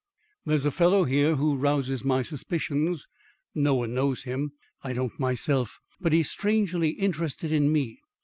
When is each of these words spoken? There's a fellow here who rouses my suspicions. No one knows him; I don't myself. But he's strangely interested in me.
There's 0.47 0.65
a 0.65 0.71
fellow 0.71 1.03
here 1.03 1.35
who 1.35 1.55
rouses 1.55 2.03
my 2.03 2.23
suspicions. 2.23 3.07
No 3.53 3.75
one 3.75 3.93
knows 3.93 4.23
him; 4.23 4.53
I 4.83 4.93
don't 4.93 5.19
myself. 5.19 5.79
But 5.99 6.11
he's 6.11 6.27
strangely 6.31 6.89
interested 6.93 7.51
in 7.51 7.71
me. 7.71 7.99